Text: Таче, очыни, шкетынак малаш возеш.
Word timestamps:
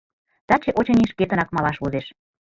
Таче, 0.47 0.71
очыни, 0.79 1.05
шкетынак 1.11 1.49
малаш 1.55 1.77
возеш. 1.81 2.05